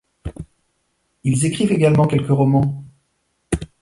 [1.23, 2.83] Ils écrivent également quelques romans.